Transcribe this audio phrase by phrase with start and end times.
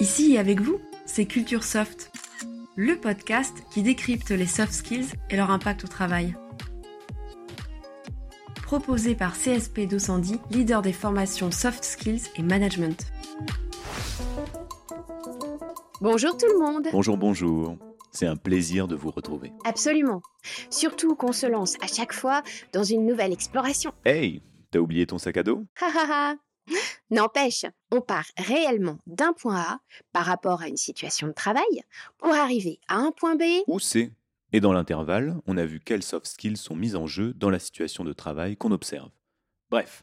[0.00, 2.10] Ici et avec vous, c'est Culture Soft,
[2.74, 6.34] le podcast qui décrypte les soft skills et leur impact au travail.
[8.62, 13.12] Proposé par CSP 210, leader des formations soft skills et management.
[16.00, 16.86] Bonjour tout le monde.
[16.92, 17.76] Bonjour, bonjour.
[18.10, 19.52] C'est un plaisir de vous retrouver.
[19.64, 20.22] Absolument.
[20.70, 22.42] Surtout qu'on se lance à chaque fois
[22.72, 23.92] dans une nouvelle exploration.
[24.06, 25.66] Hey, t'as oublié ton sac à dos?
[25.78, 26.49] Ha ha ha.
[27.10, 29.80] N'empêche, on part réellement d'un point A
[30.12, 31.64] par rapport à une situation de travail
[32.18, 33.42] pour arriver à un point B.
[33.66, 34.12] Où c'est
[34.52, 37.58] Et dans l'intervalle, on a vu quelles soft skills sont mises en jeu dans la
[37.58, 39.10] situation de travail qu'on observe.
[39.70, 40.02] Bref,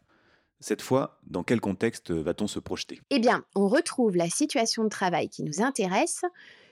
[0.59, 3.02] cette fois, dans quel contexte va-t-on se projeter?
[3.09, 6.23] Eh bien, on retrouve la situation de travail qui nous intéresse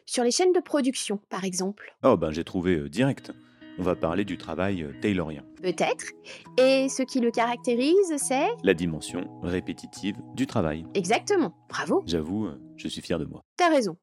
[0.05, 1.95] sur les chaînes de production, par exemple.
[2.03, 3.31] Oh ben j'ai trouvé euh, direct.
[3.77, 5.43] On va parler du travail euh, taylorien.
[5.61, 6.05] Peut-être.
[6.57, 8.47] Et ce qui le caractérise, c'est...
[8.63, 10.85] La dimension répétitive du travail.
[10.93, 11.53] Exactement.
[11.67, 12.01] Bravo.
[12.05, 13.43] J'avoue, euh, je suis fier de moi.
[13.57, 13.97] T'as raison.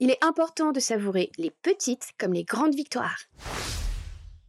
[0.00, 3.18] Il est important de savourer les petites comme les grandes victoires.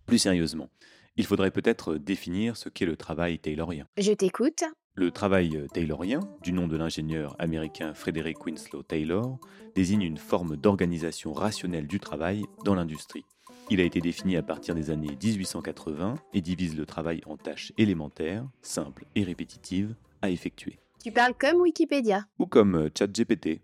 [0.05, 0.69] Plus sérieusement,
[1.17, 3.85] il faudrait peut-être définir ce qu'est le travail taylorien.
[3.97, 4.63] Je t'écoute.
[4.95, 9.39] Le travail euh, taylorien, du nom de l'ingénieur américain Frederick Winslow Taylor,
[9.75, 13.25] désigne une forme d'organisation rationnelle du travail dans l'industrie.
[13.71, 17.71] Il a été défini à partir des années 1880 et divise le travail en tâches
[17.77, 20.79] élémentaires, simples et répétitives à effectuer.
[21.03, 22.25] Tu parles comme Wikipédia.
[22.39, 23.61] Ou comme euh, ChatGPT.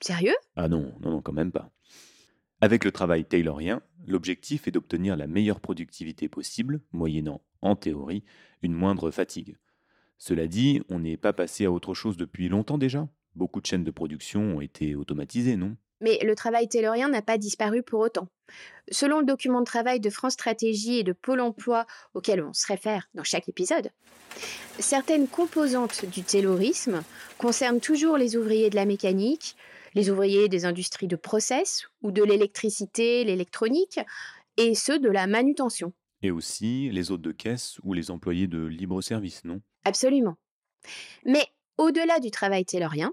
[0.00, 0.36] Sérieux?
[0.54, 1.72] Ah non, non, non, quand même pas.
[2.60, 8.22] Avec le travail taylorien, l'objectif est d'obtenir la meilleure productivité possible, moyennant, en théorie,
[8.62, 9.56] une moindre fatigue.
[10.18, 13.08] Cela dit, on n'est pas passé à autre chose depuis longtemps déjà?
[13.34, 15.76] Beaucoup de chaînes de production ont été automatisées, non?
[16.02, 18.28] Mais le travail taylorien n'a pas disparu pour autant.
[18.90, 22.66] Selon le document de travail de France Stratégie et de Pôle Emploi auquel on se
[22.66, 23.90] réfère dans chaque épisode,
[24.78, 27.02] certaines composantes du taylorisme
[27.38, 29.56] concernent toujours les ouvriers de la mécanique,
[29.94, 34.00] les ouvriers des industries de process ou de l'électricité, l'électronique,
[34.56, 35.92] et ceux de la manutention.
[36.22, 39.60] Et aussi les hôtes de caisse ou les employés de libre-service, non?
[39.84, 40.36] Absolument.
[41.24, 41.46] Mais
[41.78, 43.12] au-delà du travail taylorien,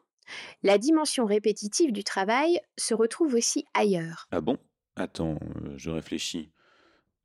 [0.64, 4.28] la dimension répétitive du travail se retrouve aussi ailleurs.
[4.32, 4.58] Ah bon?
[4.96, 6.52] Attends, euh, je réfléchis.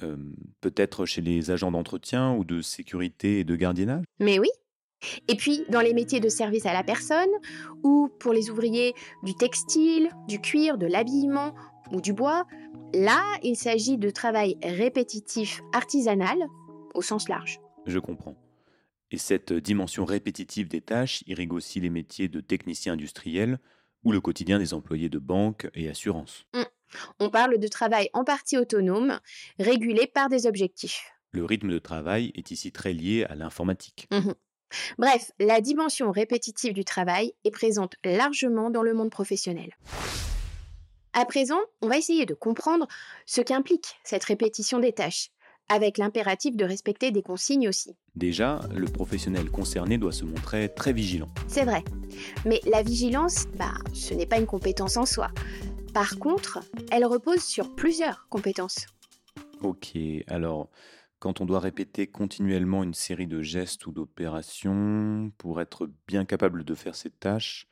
[0.03, 0.17] Euh,
[0.61, 4.05] Peut-être chez les agents d'entretien ou de sécurité et de gardiennage?
[4.19, 4.49] Mais oui.
[5.29, 7.29] Et puis, dans les métiers de service à la personne,
[7.83, 11.55] ou pour les ouvriers du textile, du cuir, de l'habillement
[11.93, 12.45] ou du bois,
[12.95, 16.47] là, il s'agit de travail répétitif artisanal
[16.95, 17.61] au sens large.
[17.87, 18.35] Je comprends.
[19.15, 23.61] Et cette dimension répétitive des tâches irrigue aussi les métiers de technicien industriel
[24.03, 26.47] ou le quotidien des employés de banque et assurance.
[27.21, 29.21] On parle de travail en partie autonome,
[29.61, 31.13] régulé par des objectifs.
[31.31, 34.09] Le rythme de travail est ici très lié à l'informatique.
[34.11, 34.35] Mhm.
[34.99, 39.77] Bref, la dimension répétitive du travail est présente largement dans le monde professionnel.
[41.13, 42.89] À présent, on va essayer de comprendre
[43.27, 45.31] ce qu'implique cette répétition des tâches,
[45.69, 47.97] avec l'impératif de respecter des consignes aussi.
[48.15, 51.29] Déjà, le professionnel concerné doit se montrer très vigilant.
[51.49, 51.83] C'est vrai.
[52.45, 55.29] Mais la vigilance, bah, ce n'est pas une compétence en soi.
[55.93, 56.61] Par contre,
[56.91, 58.87] elle repose sur plusieurs compétences.
[59.63, 60.71] Ok, alors
[61.19, 66.65] quand on doit répéter continuellement une série de gestes ou d'opérations pour être bien capable
[66.65, 67.67] de faire ces tâches,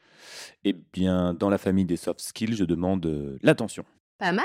[0.64, 3.84] eh bien dans la famille des soft skills, je demande euh, l'attention.
[4.18, 4.44] Pas mal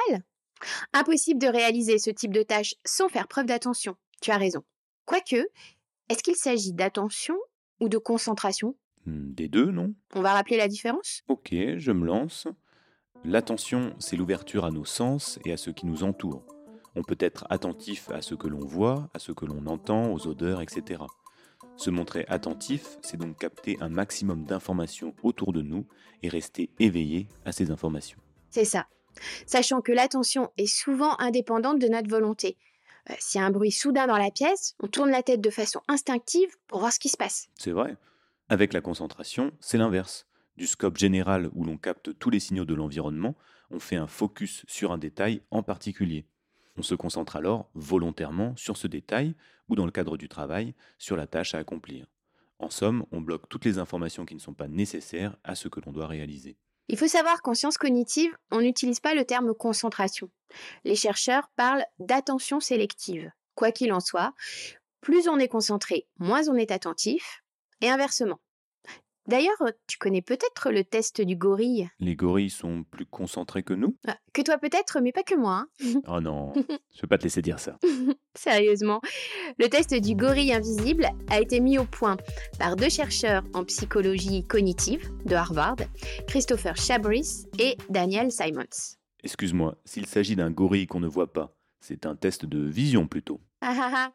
[0.93, 3.95] Impossible de réaliser ce type de tâche sans faire preuve d'attention.
[4.21, 4.63] Tu as raison.
[5.05, 5.47] Quoique,
[6.09, 7.35] est-ce qu'il s'agit d'attention
[7.79, 8.75] ou de concentration?
[9.05, 9.93] Hmm, Des deux, non?
[10.15, 11.21] On va rappeler la différence?
[11.27, 12.47] Ok, je me lance.
[13.23, 16.45] L'attention, c'est l'ouverture à nos sens et à ce qui nous entoure.
[16.95, 20.27] On peut être attentif à ce que l'on voit, à ce que l'on entend, aux
[20.27, 21.03] odeurs, etc.
[21.75, 25.85] Se montrer attentif, c'est donc capter un maximum d'informations autour de nous
[26.23, 28.19] et rester éveillé à ces informations.
[28.49, 28.87] C'est ça.
[29.45, 32.57] Sachant que l'attention est souvent indépendante de notre volonté.
[33.09, 35.49] Euh, S'il y a un bruit soudain dans la pièce, on tourne la tête de
[35.49, 37.49] façon instinctive pour voir ce qui se passe.
[37.55, 37.95] C'est vrai.
[38.49, 40.25] Avec la concentration, c'est l'inverse.
[40.55, 43.35] Du scope général où l'on capte tous les signaux de l'environnement,
[43.69, 46.25] on fait un focus sur un détail en particulier.
[46.77, 49.35] On se concentre alors volontairement sur ce détail
[49.69, 52.07] ou dans le cadre du travail, sur la tâche à accomplir.
[52.59, 55.79] En somme, on bloque toutes les informations qui ne sont pas nécessaires à ce que
[55.85, 56.57] l'on doit réaliser.
[56.89, 60.29] Il faut savoir qu'en sciences cognitives, on n'utilise pas le terme concentration.
[60.85, 63.31] Les chercheurs parlent d'attention sélective.
[63.55, 64.33] Quoi qu'il en soit,
[65.01, 67.43] plus on est concentré, moins on est attentif,
[67.81, 68.39] et inversement.
[69.27, 69.57] D'ailleurs,
[69.87, 74.17] tu connais peut-être le test du gorille Les gorilles sont plus concentrés que nous Ah,
[74.33, 75.65] Que toi peut-être, mais pas que moi.
[75.81, 76.01] hein.
[76.07, 77.77] Oh non, je peux pas te laisser dire ça.
[78.35, 79.01] Sérieusement.
[79.59, 82.17] Le test du gorille invisible a été mis au point
[82.57, 85.75] par deux chercheurs en psychologie cognitive de Harvard,
[86.27, 88.95] Christopher Chabris et Daniel Simons.
[89.23, 93.41] Excuse-moi, s'il s'agit d'un gorille qu'on ne voit pas, c'est un test de vision plutôt.
[93.61, 94.13] Ah, ah, ah.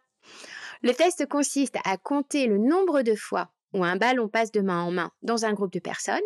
[0.82, 4.82] Le test consiste à compter le nombre de fois où un ballon passe de main
[4.82, 6.20] en main dans un groupe de personnes.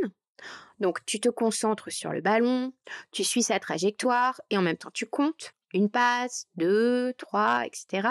[0.78, 2.72] Donc tu te concentres sur le ballon,
[3.10, 8.08] tu suis sa trajectoire et en même temps tu comptes une passe, deux, trois, etc.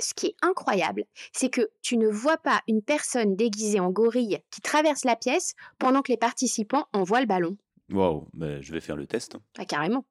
[0.00, 4.38] Ce qui est incroyable, c'est que tu ne vois pas une personne déguisée en gorille
[4.50, 7.56] qui traverse la pièce pendant que les participants envoient le ballon.
[7.92, 9.36] Waouh, ben, je vais faire le test.
[9.58, 10.06] Ah, carrément.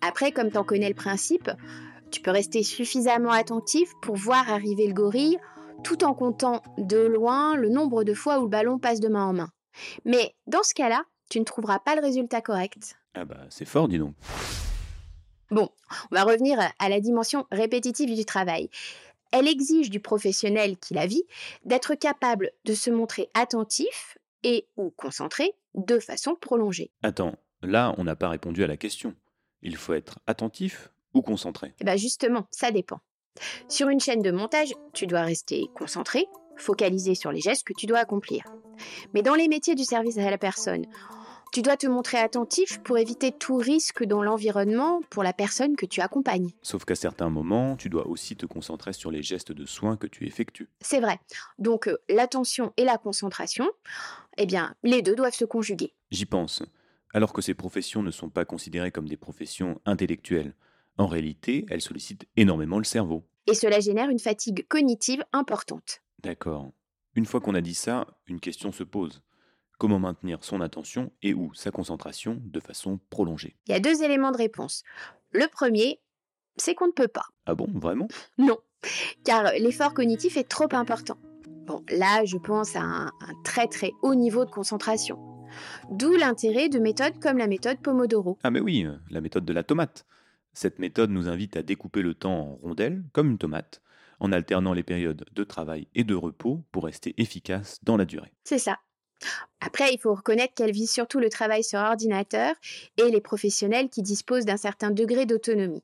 [0.00, 1.50] Après, comme tu en connais le principe,
[2.10, 5.38] tu peux rester suffisamment attentif pour voir arriver le gorille
[5.82, 9.26] tout en comptant de loin le nombre de fois où le ballon passe de main
[9.26, 9.50] en main.
[10.04, 12.96] Mais dans ce cas-là, tu ne trouveras pas le résultat correct.
[13.14, 14.14] Ah bah c'est fort, dis donc.
[15.50, 15.70] Bon,
[16.10, 18.70] on va revenir à la dimension répétitive du travail.
[19.32, 21.24] Elle exige du professionnel qui la vit
[21.64, 26.92] d'être capable de se montrer attentif et ou concentré de façon prolongée.
[27.02, 29.14] Attends, là on n'a pas répondu à la question.
[29.62, 31.74] Il faut être attentif ou concentré?
[31.80, 33.00] Eh bien justement, ça dépend.
[33.68, 36.26] Sur une chaîne de montage, tu dois rester concentré,
[36.56, 38.44] focalisé sur les gestes que tu dois accomplir.
[39.12, 40.86] Mais dans les métiers du service à la personne,
[41.54, 45.86] tu dois te montrer attentif pour éviter tout risque dans l'environnement pour la personne que
[45.86, 46.50] tu accompagnes.
[46.62, 50.08] Sauf qu'à certains moments, tu dois aussi te concentrer sur les gestes de soins que
[50.08, 50.68] tu effectues.
[50.80, 51.20] C'est vrai.
[51.60, 53.70] Donc euh, l'attention et la concentration,
[54.36, 55.94] eh bien, les deux doivent se conjuguer.
[56.10, 56.64] J'y pense.
[57.12, 60.54] Alors que ces professions ne sont pas considérées comme des professions intellectuelles,
[60.98, 63.26] en réalité, elles sollicitent énormément le cerveau.
[63.46, 66.02] Et cela génère une fatigue cognitive importante.
[66.22, 66.72] D'accord.
[67.14, 69.22] Une fois qu'on a dit ça, une question se pose.
[69.78, 73.56] Comment maintenir son attention et ou sa concentration de façon prolongée?
[73.66, 74.82] Il y a deux éléments de réponse.
[75.32, 76.00] Le premier,
[76.56, 77.26] c'est qu'on ne peut pas.
[77.46, 78.08] Ah bon, vraiment?
[78.38, 78.58] Non,
[79.24, 81.18] car l'effort cognitif est trop important.
[81.66, 85.18] Bon, là, je pense à un, un très très haut niveau de concentration.
[85.90, 88.38] D'où l'intérêt de méthodes comme la méthode Pomodoro.
[88.42, 90.06] Ah mais oui, euh, la méthode de la tomate.
[90.54, 93.82] Cette méthode nous invite à découper le temps en rondelles, comme une tomate,
[94.20, 98.32] en alternant les périodes de travail et de repos pour rester efficace dans la durée.
[98.44, 98.78] C'est ça.
[99.60, 102.54] Après, il faut reconnaître qu'elle vise surtout le travail sur ordinateur
[102.96, 105.82] et les professionnels qui disposent d'un certain degré d'autonomie.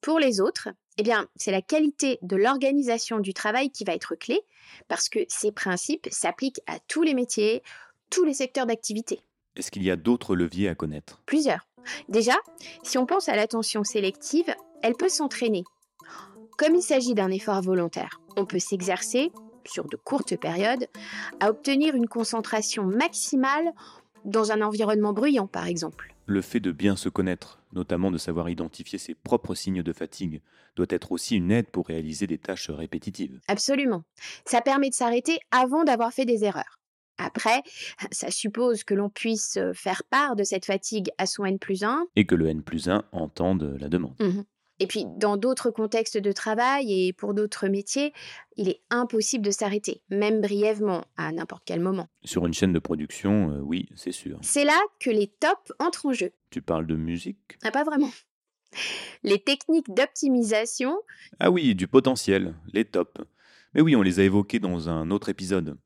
[0.00, 4.14] Pour les autres, eh bien, c'est la qualité de l'organisation du travail qui va être
[4.14, 4.40] clé,
[4.88, 7.62] parce que ces principes s'appliquent à tous les métiers,
[8.08, 9.20] tous les secteurs d'activité.
[9.56, 11.22] Est-ce qu'il y a d'autres leviers à connaître?
[11.26, 11.66] Plusieurs.
[12.08, 12.34] Déjà,
[12.82, 15.64] si on pense à l'attention sélective, elle peut s'entraîner.
[16.58, 19.32] Comme il s'agit d'un effort volontaire, on peut s'exercer,
[19.66, 20.86] sur de courtes périodes,
[21.40, 23.72] à obtenir une concentration maximale
[24.24, 26.14] dans un environnement bruyant, par exemple.
[26.26, 30.42] Le fait de bien se connaître, notamment de savoir identifier ses propres signes de fatigue,
[30.76, 33.40] doit être aussi une aide pour réaliser des tâches répétitives.
[33.48, 34.02] Absolument.
[34.44, 36.79] Ça permet de s'arrêter avant d'avoir fait des erreurs.
[37.20, 37.62] Après,
[38.10, 42.06] ça suppose que l'on puisse faire part de cette fatigue à son N plus 1.
[42.16, 44.16] Et que le N plus 1 entende la demande.
[44.20, 44.42] Mmh
[44.82, 48.14] et puis, dans d'autres contextes de travail et pour d'autres métiers,
[48.56, 52.08] il est impossible de s'arrêter, même brièvement, à n'importe quel moment.
[52.24, 54.38] Sur une chaîne de production, euh, oui, c'est sûr.
[54.40, 56.32] C'est là que les tops entrent en jeu.
[56.48, 57.58] Tu parles de musique?
[57.62, 58.10] Ah, pas vraiment.
[59.22, 60.96] Les techniques d'optimisation.
[61.40, 63.20] Ah oui, du potentiel, les tops.
[63.74, 65.76] Mais oui, on les a évoqués dans un autre épisode.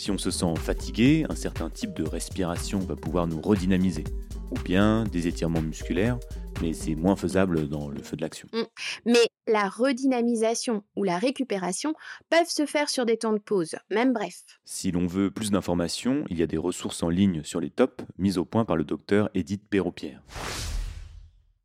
[0.00, 4.04] Si on se sent fatigué, un certain type de respiration va pouvoir nous redynamiser.
[4.52, 6.20] Ou bien des étirements musculaires,
[6.62, 8.48] mais c'est moins faisable dans le feu de l'action.
[9.04, 11.94] Mais la redynamisation ou la récupération
[12.30, 14.44] peuvent se faire sur des temps de pause, même bref.
[14.64, 18.04] Si l'on veut plus d'informations, il y a des ressources en ligne sur les tops
[18.18, 20.22] mises au point par le docteur Edith Perrault-Pierre.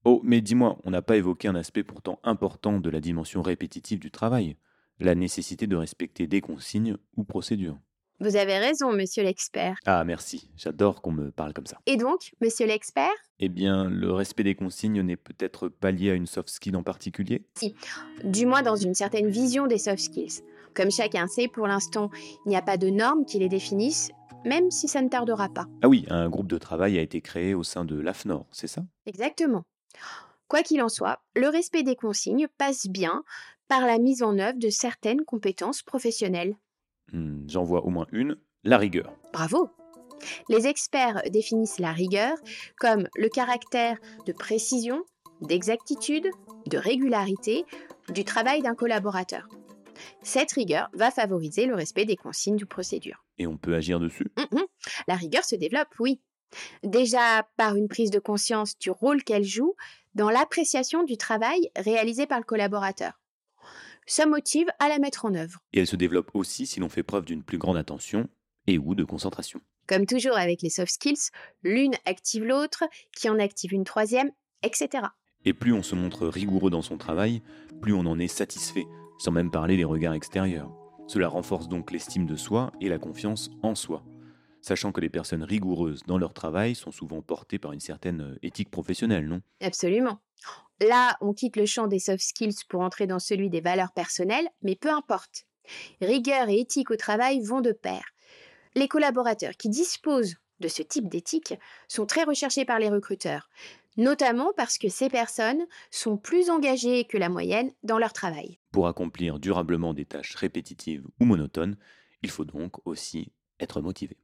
[0.06, 4.00] Oh, mais dis-moi, on n'a pas évoqué un aspect pourtant important de la dimension répétitive
[4.00, 4.58] du travail,
[5.00, 7.78] la nécessité de respecter des consignes ou procédures.
[8.20, 9.76] Vous avez raison, monsieur l'expert.
[9.86, 11.78] Ah, merci, j'adore qu'on me parle comme ça.
[11.86, 13.12] Et donc, monsieur l'expert?
[13.40, 16.84] Eh bien, le respect des consignes n'est peut-être pas lié à une soft skill en
[16.84, 17.46] particulier?
[17.58, 17.76] Si,
[18.24, 20.42] du moins dans une certaine vision des soft skills.
[20.74, 22.10] Comme chacun sait, pour l'instant,
[22.46, 24.12] il n'y a pas de normes qui les définissent,
[24.46, 25.68] même si ça ne tardera pas.
[25.82, 28.84] Ah oui, un groupe de travail a été créé au sein de l'AFNOR, c'est ça?
[29.06, 29.64] Exactement.
[30.48, 33.24] Quoi qu'il en soit, le respect des consignes passe bien
[33.68, 36.56] par la mise en œuvre de certaines compétences professionnelles.
[37.12, 39.14] Hmm, J'en vois au moins une, la rigueur.
[39.34, 39.70] Bravo
[40.50, 42.36] Les experts définissent la rigueur
[42.80, 45.04] comme le caractère de précision,
[45.42, 46.30] d'exactitude,
[46.68, 47.66] de régularité
[48.14, 49.48] du travail d'un collaborateur.
[50.22, 53.26] Cette rigueur va favoriser le respect des consignes du procédure.
[53.38, 54.32] Et on peut agir dessus?
[54.38, 54.64] Mhm.
[55.08, 56.22] La rigueur se développe, oui.
[56.84, 59.76] Déjà par une prise de conscience du rôle qu'elle joue
[60.14, 63.20] dans l'appréciation du travail réalisé par le collaborateur.
[64.06, 65.60] Ça motive à la mettre en œuvre.
[65.74, 68.28] Et elle se développe aussi si l'on fait preuve d'une plus grande attention
[68.68, 69.62] et ou de concentration.
[69.88, 71.30] Comme toujours avec les soft skills,
[71.64, 72.84] l'une active l'autre,
[73.16, 74.32] qui en active une troisième,
[74.62, 75.08] etc.
[75.46, 77.42] Et plus on se montre rigoureux dans son travail,
[77.82, 78.86] plus on en est satisfait,
[79.20, 80.72] sans même parler des regards extérieurs.
[81.08, 84.04] Cela renforce donc l'estime de soi et la confiance en soi.
[84.62, 88.40] Sachant que les personnes rigoureuses dans leur travail sont souvent portées par une certaine euh,
[88.44, 89.42] éthique professionnelle, non?
[89.60, 90.20] Absolument.
[90.82, 94.48] Là, on quitte le champ des soft skills pour entrer dans celui des valeurs personnelles,
[94.62, 95.46] mais peu importe.
[96.02, 98.04] Rigueur et éthique au travail vont de pair.
[98.76, 101.54] Les collaborateurs qui disposent de ce type d'éthique
[101.88, 103.50] sont très recherchés par les recruteurs,
[103.98, 108.60] notamment parce que ces personnes sont plus engagées que la moyenne dans leur travail.
[108.72, 111.78] Pour accomplir durablement des tâches répétitives ou monotones,
[112.24, 114.18] il faut donc aussi être motivé.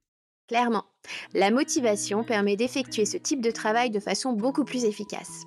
[0.48, 0.86] Clairement,
[1.34, 5.44] la motivation permet d'effectuer ce type de travail de façon beaucoup plus efficace.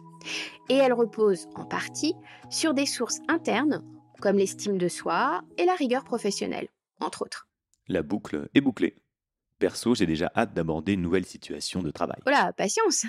[0.69, 2.15] Et elle repose en partie
[2.51, 3.83] sur des sources internes
[4.21, 6.69] comme l'estime de soi et la rigueur professionnelle,
[7.01, 7.49] entre autres.
[7.89, 8.97] La boucle est bouclée.
[9.59, 12.19] Perso, j'ai déjà hâte d'aborder une nouvelle situation de travail.
[12.25, 13.05] Voilà, patience.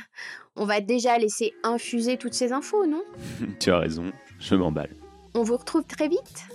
[0.55, 3.03] On va déjà laisser infuser toutes ces infos, non?
[3.59, 4.95] Tu as raison, je m'emballe.
[5.35, 6.45] On vous retrouve très vite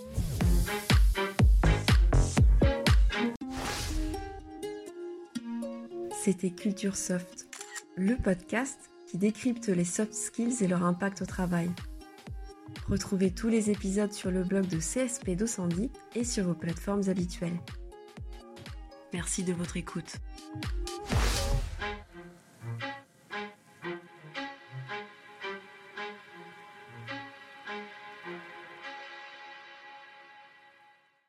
[6.23, 7.49] C'était Culture Soft,
[7.97, 11.71] le podcast qui décrypte les soft skills et leur impact au travail.
[12.88, 17.59] Retrouvez tous les épisodes sur le blog de CSP Docendie et sur vos plateformes habituelles.
[19.12, 20.19] Merci de votre écoute.